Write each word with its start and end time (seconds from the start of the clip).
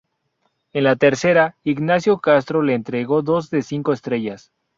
En 0.73 0.83
La 0.85 0.95
Tercera, 0.95 1.57
Ignacio 1.63 2.17
Castro 2.21 2.63
le 2.63 2.73
entregó 2.73 3.21
dos 3.21 3.51
de 3.51 3.61
cinco 3.61 3.93
estrellas. 3.93 4.51